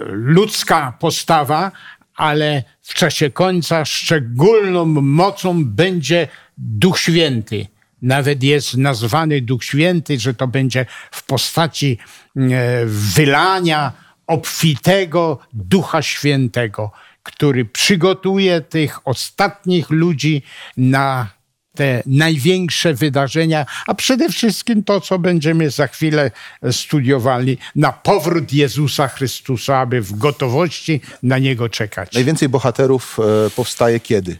[0.08, 1.72] ludzka postawa,
[2.16, 7.66] ale w czasie końca szczególną mocą będzie Duch Święty
[8.04, 11.98] nawet jest nazwany Duch Święty, że to będzie w postaci
[12.36, 12.40] e,
[12.86, 13.92] wylania
[14.26, 16.90] obfitego Ducha Świętego,
[17.22, 20.42] który przygotuje tych ostatnich ludzi
[20.76, 21.28] na
[21.74, 26.30] te największe wydarzenia, a przede wszystkim to, co będziemy za chwilę
[26.70, 32.12] studiowali, na powrót Jezusa Chrystusa, aby w gotowości na Niego czekać.
[32.12, 34.36] Najwięcej bohaterów e, powstaje kiedy?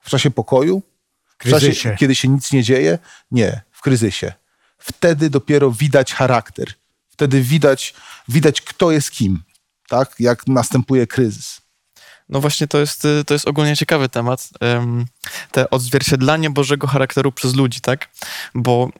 [0.00, 0.82] W czasie pokoju?
[1.44, 2.98] W czasie, kiedy się nic nie dzieje?
[3.30, 4.32] Nie, w kryzysie.
[4.78, 6.72] Wtedy dopiero widać charakter.
[7.08, 7.94] Wtedy widać,
[8.28, 9.42] widać kto jest kim,
[9.88, 10.14] tak?
[10.18, 11.60] jak następuje kryzys.
[12.28, 14.48] No właśnie to jest, to jest ogólnie ciekawy temat.
[14.60, 15.04] em,
[15.50, 18.08] Te odzwierciedlanie Bożego charakteru przez ludzi, tak?
[18.54, 18.90] Bo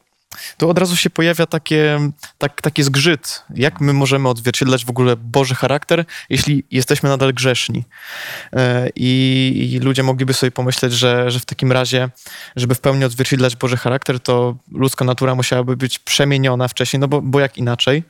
[0.57, 1.99] tu od razu się pojawia takie,
[2.37, 3.43] tak, taki zgrzyt.
[3.55, 7.83] Jak my możemy odzwierciedlać w ogóle Boży charakter, jeśli jesteśmy nadal grzeszni?
[8.53, 12.09] E, I, i ludzie mogliby sobie pomyśleć, że, że w takim razie,
[12.55, 17.21] żeby w pełni odzwierciedlać Boży charakter, to ludzka natura musiałaby być przemieniona wcześniej, no bo,
[17.21, 18.03] bo jak inaczej?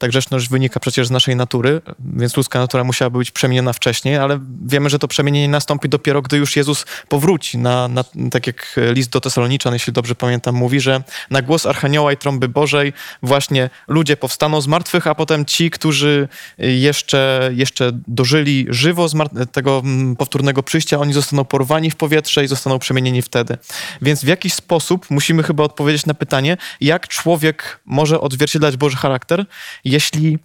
[0.00, 4.40] Ta grzeszność wynika przecież z naszej natury, więc ludzka natura musiałaby być przemieniona wcześniej, ale
[4.66, 7.58] wiemy, że to przemienienie nastąpi dopiero, gdy już Jezus powróci.
[7.58, 12.12] Na, na, tak jak list do Tesaloniczan, jeśli dobrze pamiętam, mówi, że na głos Archanioła
[12.12, 18.66] i trąby Bożej właśnie ludzie powstaną z martwych, a potem ci, którzy jeszcze, jeszcze dożyli
[18.68, 19.14] żywo z
[19.52, 23.58] tego mm, powtórnego przyjścia, oni zostaną porwani w powietrze i zostaną przemienieni wtedy.
[24.02, 29.46] Więc w jakiś sposób musimy chyba odpowiedzieć na pytanie, jak człowiek może odzwierciedlać Boży charakter,
[29.90, 30.38] jeśli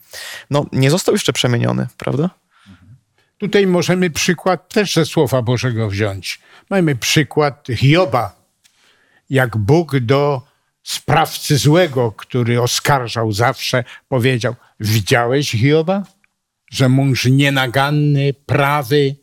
[0.49, 2.29] no, nie został jeszcze przemieniony, prawda?
[3.37, 6.39] Tutaj możemy przykład też ze Słowa Bożego wziąć.
[6.69, 8.35] Mamy przykład Hioba,
[9.29, 10.41] jak Bóg do
[10.83, 16.03] sprawcy złego, który oskarżał zawsze, powiedział: Widziałeś Hioba?
[16.71, 19.15] Że mąż nienaganny, prawy,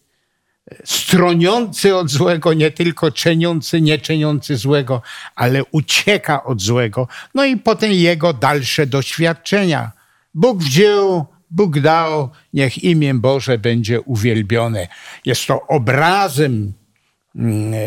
[0.84, 5.02] stroniący od złego, nie tylko czyniący, nie czyniący złego,
[5.34, 7.08] ale ucieka od złego.
[7.34, 10.01] No i potem jego dalsze doświadczenia.
[10.34, 14.88] Bóg wziął, Bóg dał, niech imię Boże będzie uwielbione.
[15.26, 16.72] Jest to obrazem
[17.36, 17.78] mm, e,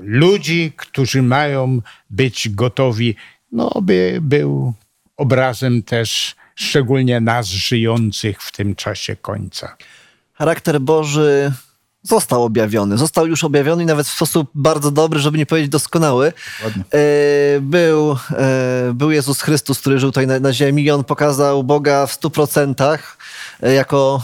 [0.00, 3.16] ludzi, którzy mają być gotowi,
[3.52, 4.72] no by był
[5.16, 9.76] obrazem też szczególnie nas żyjących w tym czasie końca.
[10.32, 11.52] Charakter Boży
[12.02, 12.98] został objawiony.
[12.98, 16.32] Został już objawiony i nawet w sposób bardzo dobry, żeby nie powiedzieć doskonały.
[16.64, 16.84] Ładnie.
[16.94, 21.64] E, Był, e, był Jezus Chrystus, który żył tutaj na, na ziemi i on pokazał
[21.64, 23.16] Boga w stu procentach.
[23.62, 24.22] E, Jako,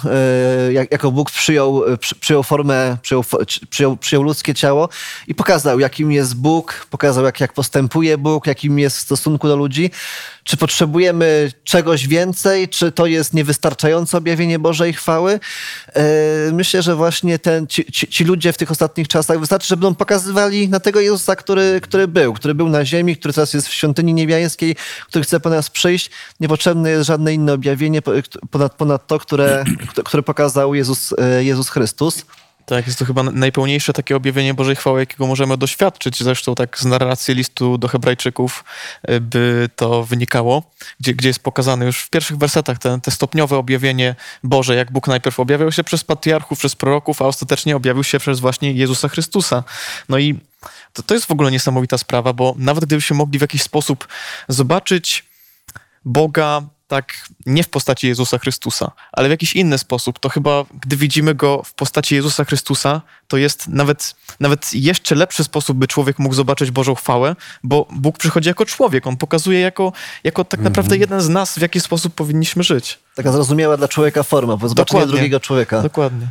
[0.69, 3.25] e, jak- jako Bóg przyjął, e, przy- przyjął formę, przyjął,
[3.71, 4.89] przyjął, przyjął ludzkie ciało
[5.29, 9.57] i pokazał, jakim jest Bóg, pokazał, jak, jak postępuje Bóg, jakim jest w stosunku do
[9.57, 9.91] ludzi.
[10.45, 12.69] Czy potrzebujemy czegoś więcej?
[12.69, 15.41] Czy to jest niewystarczające objawienie Bożej chwały?
[16.53, 19.95] Myślę, że właśnie ten, ci, ci, ci ludzie w tych ostatnich czasach wystarczy, żeby nam
[19.95, 23.73] pokazywali na tego Jezusa, który, który był, który był na ziemi, który teraz jest w
[23.75, 24.77] świątyni niebiańskiej,
[25.09, 26.11] który chce po nas przyjść.
[26.41, 28.13] Niepotrzebne jest żadne inne objawienie po-
[28.51, 29.65] ponad, ponad to, które,
[30.05, 32.25] które pokazał Jezus, e, Jezus Chrystus.
[32.67, 36.23] Tak, jest to chyba najpełniejsze takie objawienie Bożej chwały, jakiego możemy doświadczyć.
[36.23, 38.65] Zresztą tak z narracji listu do Hebrajczyków
[39.11, 40.63] y, by to wynikało,
[41.01, 44.15] gdzie, gdzie jest pokazane już w pierwszych wersetach te, te stopniowe objawienie
[44.45, 48.41] Boże, jak Bóg najpierw objawiał się przez patriarchów, przez proroków, a ostatecznie objawił się przez
[48.41, 49.65] właśnie Jezusa Chrystusa.
[50.09, 50.41] No i
[50.93, 54.09] to, to jest w ogóle niesamowita sprawa, bo nawet gdybyśmy mogli w jakiś sposób
[54.49, 55.25] zobaczyć
[56.05, 60.97] Boga tak nie w postaci Jezusa Chrystusa, ale w jakiś inny sposób, to chyba gdy
[60.97, 66.19] widzimy go w postaci Jezusa Chrystusa, to jest nawet, nawet jeszcze lepszy sposób, by człowiek
[66.19, 69.93] mógł zobaczyć Bożą chwałę, bo Bóg przychodzi jako człowiek, on pokazuje jako,
[70.25, 72.99] jako tak naprawdę jeden z nas, w jaki sposób powinniśmy żyć.
[73.15, 75.13] Taka zrozumiała dla człowieka forma, bo zobaczenie Dokładnie.
[75.13, 75.83] drugiego człowieka.
[75.83, 76.27] Dokładnie.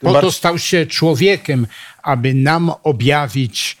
[0.00, 1.66] Po to stał się człowiekiem,
[2.02, 3.78] aby nam objawić,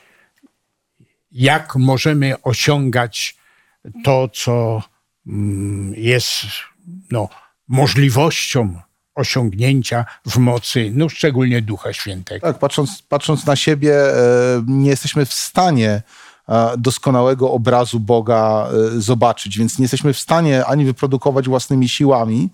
[1.32, 3.36] jak możemy osiągać
[4.04, 4.82] to, co
[5.94, 6.34] jest
[7.10, 7.28] no,
[7.68, 8.80] możliwością
[9.14, 12.46] osiągnięcia w mocy, no szczególnie Ducha Świętego.
[12.46, 16.02] Tak, patrząc, patrząc na siebie, e, nie jesteśmy w stanie
[16.78, 22.50] doskonałego obrazu Boga e, zobaczyć, więc nie jesteśmy w stanie ani wyprodukować własnymi siłami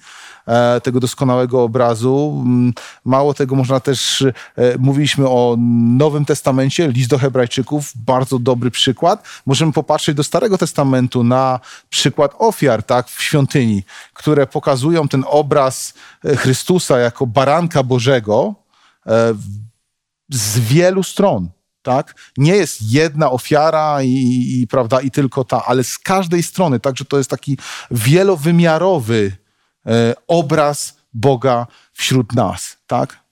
[0.47, 2.43] e, tego doskonałego obrazu.
[2.47, 2.73] Mm,
[3.05, 4.33] Mało tego, można też, e,
[4.79, 5.57] mówiliśmy o
[5.99, 9.25] Nowym Testamencie, list do Hebrajczyków, bardzo dobry przykład.
[9.47, 13.83] Możemy popatrzeć do Starego Testamentu na przykład ofiar tak, w świątyni,
[14.15, 18.55] które pokazują ten obraz e, Chrystusa jako baranka Bożego,
[19.07, 19.35] e,
[20.29, 21.49] z wielu stron.
[21.83, 22.15] Tak?
[22.37, 26.81] Nie jest jedna ofiara i, i, prawda, i tylko ta, ale z każdej strony.
[26.81, 27.59] Także to jest taki
[27.91, 29.33] wielowymiarowy
[29.87, 32.77] e, obraz Boga wśród nas.
[32.87, 33.23] Tak?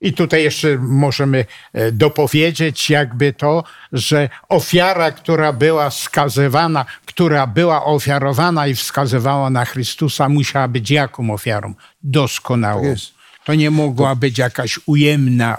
[0.00, 7.84] I tutaj jeszcze możemy e, dopowiedzieć jakby to, że ofiara, która była wskazywana, która była
[7.84, 11.74] ofiarowana i wskazywała na Chrystusa, musiała być jaką ofiarą?
[12.02, 12.82] Doskonałą.
[12.82, 13.13] Tak.
[13.44, 15.58] To nie mogła być jakaś ujemna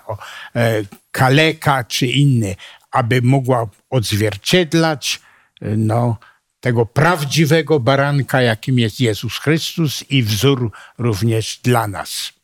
[0.55, 2.55] e, kaleka czy inny,
[2.91, 5.21] aby mogła odzwierciedlać
[5.61, 6.17] no,
[6.59, 12.34] tego prawdziwego baranka, jakim jest Jezus Chrystus i wzór również dla nas.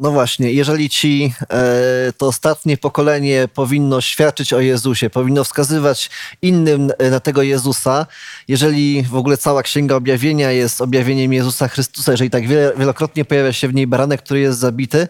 [0.00, 6.10] No właśnie, jeżeli ci e, to ostatnie pokolenie powinno świadczyć o Jezusie, powinno wskazywać
[6.42, 8.06] innym e, na tego Jezusa,
[8.48, 13.68] jeżeli w ogóle cała Księga Objawienia jest objawieniem Jezusa Chrystusa, jeżeli tak wielokrotnie pojawia się
[13.68, 15.08] w niej baranek, który jest zabity,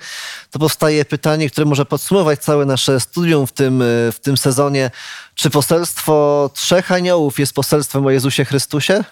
[0.51, 4.91] to powstaje pytanie, które może podsumować całe nasze studium w tym, e, w tym sezonie.
[5.35, 9.05] Czy poselstwo trzech aniołów jest poselstwem o Jezusie Chrystusie?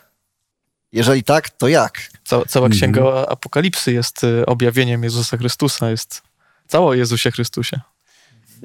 [0.92, 2.11] Jeżeli tak, to jak?
[2.24, 3.24] Cała, cała księga mm -hmm.
[3.29, 6.22] Apokalipsy jest y, objawieniem Jezusa Chrystusa, jest
[6.68, 7.81] cała o Jezusie Chrystusie.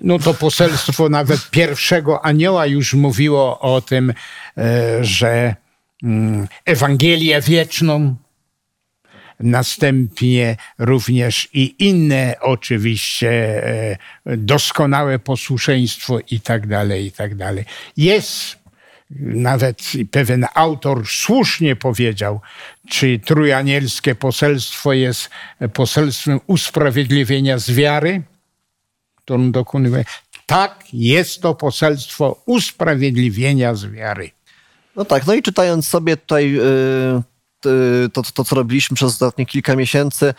[0.02, 4.14] No to poselstwo nawet pierwszego anioła już mówiło o tym,
[4.58, 5.56] e, że
[6.04, 8.16] mm, Ewangelię wieczną,
[9.40, 13.32] następnie również i inne oczywiście
[13.68, 13.98] e,
[14.38, 17.66] doskonałe posłuszeństwo i tak dalej, i tak dalej.
[17.98, 18.63] Jest
[19.20, 22.42] nawet pewien autor słusznie powiedział,
[22.90, 25.30] czy trójanielskie poselstwo jest
[25.74, 28.22] poselstwem usprawiedliwienia z wiary,
[29.16, 30.06] którą dokonuje.
[30.46, 34.32] Tak, jest to poselstwo usprawiedliwienia z wiary.
[34.96, 37.24] No tak, no i czytając sobie tutaj yy,
[38.14, 40.34] to, to, co robiliśmy przez ostatnie kilka miesięcy,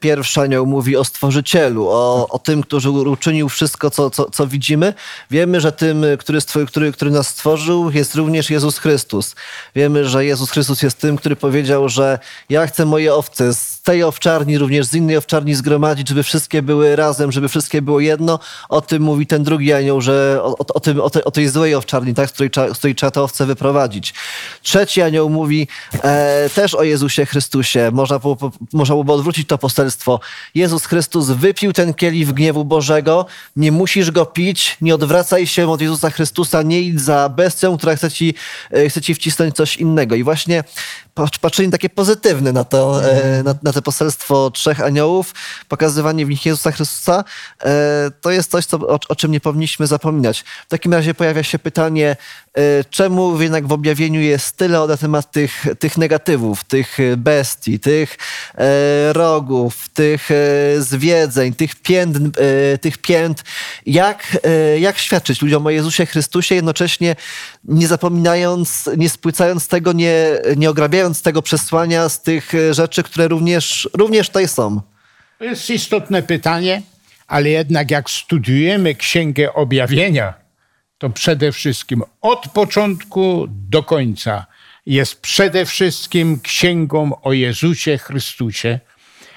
[0.00, 4.94] pierwszy anioł mówi o Stworzycielu, o, o tym, który uczynił wszystko, co, co, co widzimy.
[5.30, 9.34] Wiemy, że tym, który, który, który nas stworzył, jest również Jezus Chrystus.
[9.74, 14.02] Wiemy, że Jezus Chrystus jest tym, który powiedział, że ja chcę moje owce z tej
[14.02, 18.38] owczarni, również z innej owczarni zgromadzić, żeby wszystkie były razem, żeby wszystkie było jedno.
[18.68, 22.14] O tym mówi ten drugi anioł, że o, o, tym, o, o tej złej owczarni,
[22.14, 24.14] tak, z, której, z której trzeba te owce wyprowadzić.
[24.66, 25.68] Trzeci anioł mówi
[26.02, 27.90] e, też o Jezusie Chrystusie.
[27.92, 30.20] Można, po, po, można byłoby odwrócić to poselstwo.
[30.54, 33.26] Jezus Chrystus wypił ten kielich gniewu Bożego,
[33.56, 37.96] nie musisz go pić, nie odwracaj się od Jezusa Chrystusa, nie idź za bestią, która
[37.96, 38.34] chce ci,
[38.70, 40.14] e, chce ci wcisnąć coś innego.
[40.14, 40.64] I właśnie
[41.40, 43.44] patrzenie takie pozytywne na to, mm.
[43.44, 45.34] na, na to poselstwo trzech aniołów,
[45.68, 47.24] pokazywanie w nich Jezusa Chrystusa,
[47.62, 50.44] e, to jest coś, co, o, o czym nie powinniśmy zapominać.
[50.66, 52.16] W takim razie pojawia się pytanie,
[52.90, 58.18] czemu jednak w objawieniu jest tyle na temat tych, tych negatywów, tych bestii, tych
[59.12, 60.28] rogów, tych
[60.78, 62.18] zwiedzeń, tych pięt,
[62.80, 63.44] tych pięt.
[63.86, 64.38] Jak,
[64.78, 67.16] jak świadczyć ludziom o Jezusie Chrystusie, jednocześnie
[67.64, 73.88] nie zapominając, nie spłycając tego, nie, nie ograbiając tego przesłania z tych rzeczy, które również,
[73.94, 74.80] również tutaj są?
[75.38, 76.82] To jest istotne pytanie,
[77.26, 80.34] ale jednak jak studiujemy Księgę Objawienia,
[80.98, 84.46] to przede wszystkim od początku do końca
[84.86, 88.80] jest przede wszystkim księgą o Jezusie Chrystusie.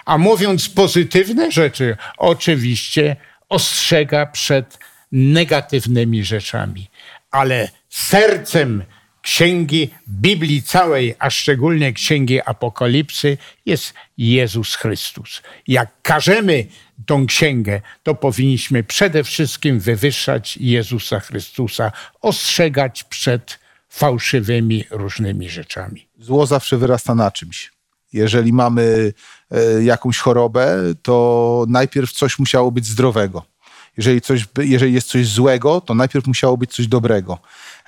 [0.06, 3.16] A mówiąc pozytywne rzeczy, oczywiście
[3.50, 4.80] ostrzega przed
[5.12, 6.90] negatywnymi rzeczami.
[7.32, 8.84] Ale sercem
[9.30, 15.42] księgi Biblii całej, a szczególnie księgi Apokalipsy, jest Jezus Chrystus.
[15.68, 16.66] Jak każemy
[17.06, 26.08] tą księgę, to powinniśmy przede wszystkim wywyższać Jezusa Chrystusa, ostrzegać przed fałszywymi różnymi rzeczami.
[26.20, 27.72] Zło zawsze wyrasta na czymś.
[28.14, 29.14] Jeżeli mamy
[29.52, 33.46] e, jakąś chorobę, to najpierw coś musiało być zdrowego.
[33.98, 37.38] Jeżeli, coś, jeżeli jest coś złego, to najpierw musiało być coś dobrego.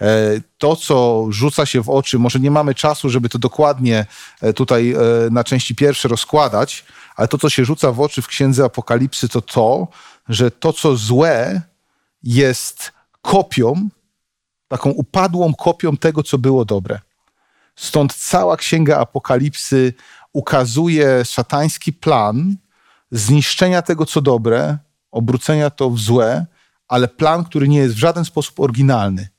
[0.02, 4.06] E, to, co rzuca się w oczy, może nie mamy czasu, żeby to dokładnie
[4.42, 4.96] e, tutaj
[5.32, 6.86] na części pierwsze rozkładać,
[7.16, 9.88] ale to, co się rzuca w oczy w księdze Apokalipsy, to to,
[10.30, 11.62] że to, co złe,
[12.24, 13.90] jest kopią,
[14.68, 17.00] taką upadłą kopią tego, co było dobre.
[17.76, 19.94] Stąd cała księga Apokalipsy
[20.34, 22.56] ukazuje szatański plan
[23.12, 24.78] zniszczenia tego, co dobre,
[25.12, 26.46] obrócenia to w złe,
[26.88, 29.30] ale plan, który nie jest w żaden sposób oryginalny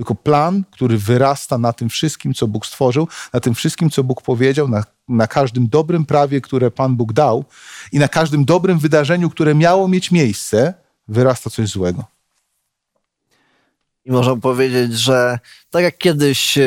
[0.00, 4.22] tylko plan, który wyrasta na tym wszystkim, co Bóg stworzył, na tym wszystkim, co Bóg
[4.22, 7.44] powiedział, na, na każdym dobrym prawie, które Pan Bóg dał
[7.92, 10.74] i na każdym dobrym wydarzeniu, które miało mieć miejsce,
[11.08, 12.04] wyrasta coś złego.
[14.04, 15.38] I można powiedzieć, że
[15.70, 16.62] tak jak kiedyś e,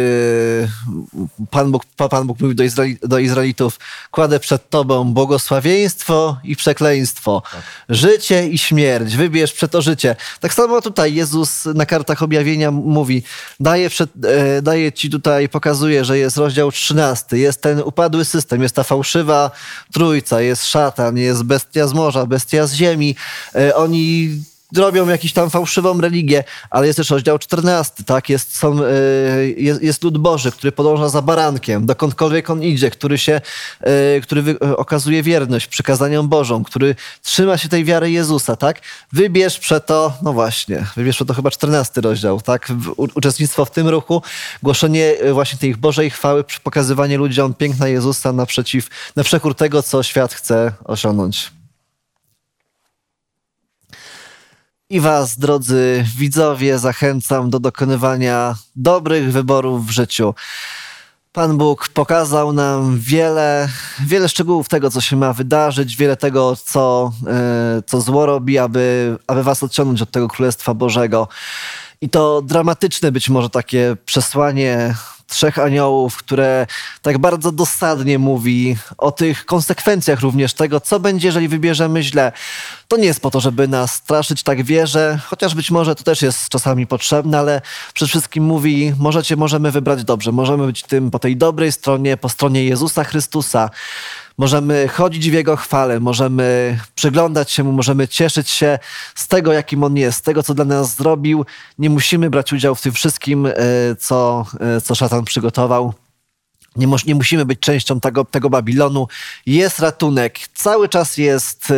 [1.52, 3.80] Pan Bóg, Pan Bóg mówił do, Izraeli, do Izraelitów,
[4.12, 7.62] kładę przed tobą błogosławieństwo i przekleństwo, tak.
[7.90, 10.16] życie i śmierć, wybierz przed to życie.
[10.40, 13.24] Tak samo tutaj Jezus na kartach objawienia mówi,
[13.60, 18.62] daje, przed, e, daje ci tutaj, pokazuje, że jest rozdział 13, jest ten upadły system,
[18.62, 19.52] jest ta fałszywa
[19.94, 23.16] trójca, jest szatan, jest bestia z morza, bestia z ziemi.
[23.56, 24.30] E, oni
[24.78, 28.30] robią jakąś tam fałszywą religię, ale jest też rozdział 14, tak?
[28.30, 33.18] Jest, są, y, jest, jest lud Boży, który podąża za barankiem, dokądkolwiek on idzie, który
[33.18, 33.42] się,
[34.18, 38.82] y, który wy, okazuje wierność przykazaniom Bożą, który trzyma się tej wiary Jezusa, tak?
[39.12, 42.72] Wybierz przeto, no właśnie, wybierz przeto chyba 14 rozdział, tak?
[42.98, 44.22] Uczestnictwo w tym ruchu,
[44.64, 50.34] głoszenie właśnie tej Bożej chwały, pokazywanie ludziom piękna Jezusa naprzeciw, na przekór tego, co świat
[50.34, 51.63] chce osiągnąć.
[54.90, 60.34] I Was, drodzy widzowie, zachęcam do dokonywania dobrych wyborów w życiu.
[61.32, 63.70] Pan Bóg pokazał nam wiele,
[64.06, 69.18] wiele szczegółów tego, co się ma wydarzyć, wiele tego, co, e, co zło robi, aby,
[69.28, 71.28] aby Was odciągnąć od tego Królestwa Bożego.
[72.02, 74.96] I to dramatyczne być może takie przesłanie
[75.34, 76.68] trzech aniołów, które
[77.02, 82.32] tak bardzo dosadnie mówi o tych konsekwencjach również tego, co będzie, jeżeli wybierzemy źle.
[82.88, 86.22] To nie jest po to, żeby nas straszyć, tak wierzę, chociaż być może to też
[86.22, 87.62] jest czasami potrzebne, ale
[87.94, 92.30] przede wszystkim mówi, możecie, możemy wybrać dobrze, możemy być tym po tej dobrej stronie, po
[92.30, 93.70] stronie Jezusa Chrystusa.
[94.38, 98.80] Możemy chodzić w Jego chwale, możemy przyglądać się Mu, możemy cieszyć się
[99.16, 101.46] z tego, jakim On jest, z tego, co dla nas zrobił.
[101.80, 103.54] Nie musimy brać udziału w tym wszystkim, e,
[104.00, 105.94] co, e, co szatan przygotował.
[106.76, 109.08] Nie, nie, musimy być częścią tego, tego Babilonu.
[109.46, 111.76] Jest ratunek, cały czas jest e,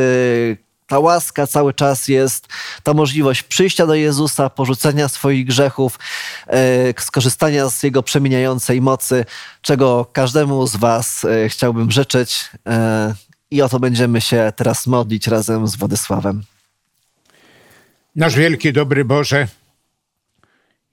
[0.88, 2.47] ta łaska cały czas jest,
[2.83, 5.99] ta możliwość przyjścia do Jezusa, porzucenia swoich grzechów,
[6.47, 9.25] e, skorzystania z Jego przemieniającej mocy,
[9.61, 12.49] czego każdemu z Was e, chciałbym życzyć.
[12.67, 13.13] E,
[13.51, 16.43] I o to będziemy się teraz modlić razem z Władysławem.
[18.15, 19.47] Nasz wielki, dobry Boże,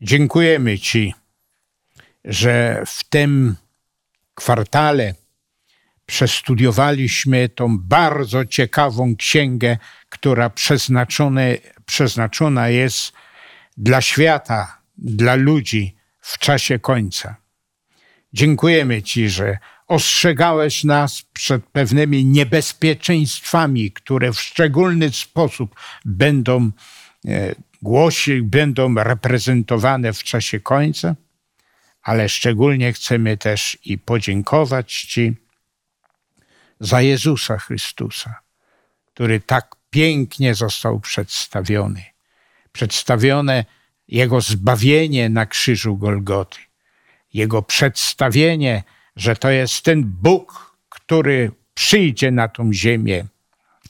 [0.00, 1.14] dziękujemy Ci,
[2.24, 3.56] że w tym
[4.34, 5.14] kwartale
[6.06, 9.76] przestudiowaliśmy tą bardzo ciekawą księgę,
[10.08, 10.50] która
[11.86, 13.12] przeznaczona jest
[13.76, 17.36] dla świata, dla ludzi w czasie końca.
[18.32, 25.74] Dziękujemy Ci, że ostrzegałeś nas przed pewnymi niebezpieczeństwami, które w szczególny sposób
[26.04, 26.70] będą
[27.28, 31.16] e, głosić, będą reprezentowane w czasie końca,
[32.02, 35.34] ale szczególnie chcemy też i podziękować Ci
[36.82, 38.40] za Jezusa Chrystusa,
[39.14, 42.04] który tak pięknie został przedstawiony.
[42.72, 43.64] Przedstawione
[44.08, 46.58] Jego zbawienie na krzyżu Golgoty,
[47.34, 48.82] Jego przedstawienie,
[49.16, 53.24] że to jest ten Bóg, który przyjdzie na tą ziemię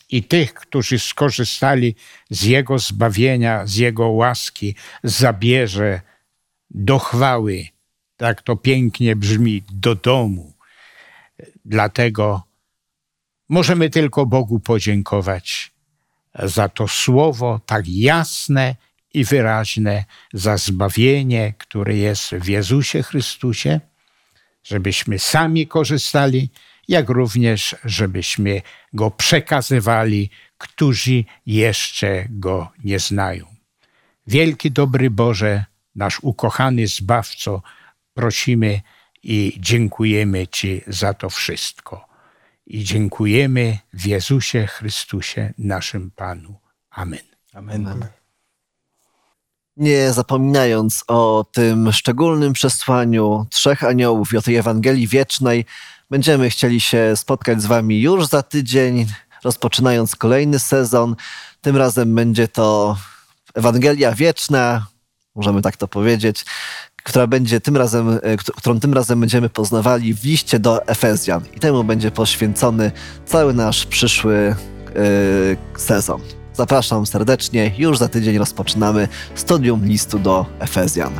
[0.09, 1.95] i tych, którzy skorzystali
[2.31, 4.75] z Jego zbawienia, z Jego łaski,
[5.05, 6.01] zabierze
[6.71, 7.67] do chwały.
[8.17, 10.53] Tak to pięknie brzmi, do domu.
[11.65, 12.52] Dlatego
[13.53, 15.73] Możemy tylko Bogu podziękować
[16.35, 18.77] za to słowo tak jasne
[19.15, 23.81] i wyraźne, za zbawienie, które jest w Jezusie Chrystusie,
[24.65, 26.51] żebyśmy sami korzystali,
[26.89, 33.47] jak również żebyśmy go przekazywali, którzy jeszcze go nie znają.
[34.27, 37.63] Wielki dobry Boże, nasz ukochany Zbawco,
[38.15, 38.81] prosimy
[39.23, 42.12] i dziękujemy Ci za to wszystko
[42.67, 46.55] i dziękujemy w Jezusie Chrystusie, naszym Panu.
[46.91, 47.21] Amen.
[47.55, 47.87] Amen.
[47.87, 48.09] Amen.
[49.77, 55.65] Nie zapominając o tym szczególnym przesłaniu trzech aniołów i o tej Ewangelii wiecznej,
[56.11, 59.07] będziemy chcieli się spotkać z Wami już za tydzień,
[59.45, 61.17] rozpoczynając kolejny sezon.
[61.61, 62.97] Tym razem będzie to
[63.55, 64.87] Ewangelia wieczna,
[65.35, 66.45] możemy tak to powiedzieć,
[67.03, 71.43] która będzie tym razem, e, którą tym razem będziemy poznawali w liście do Efezjan.
[71.57, 72.93] I temu będzie poświęcony
[73.27, 74.55] cały nasz przyszły
[74.95, 76.21] yy, sezon.
[76.55, 77.73] Zapraszam serdecznie.
[77.79, 81.13] Już za tydzień rozpoczynamy studium listu do Efezjan.